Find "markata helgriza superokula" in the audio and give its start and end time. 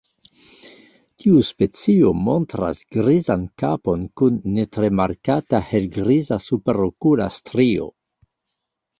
5.01-7.29